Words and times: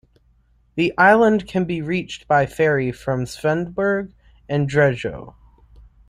The 0.73 0.91
island 0.97 1.47
can 1.47 1.65
be 1.65 1.83
reached 1.83 2.27
by 2.27 2.47
ferry 2.47 2.91
from 2.91 3.25
Svendborg 3.25 4.11
and 4.49 4.67
Drejø. 4.67 5.35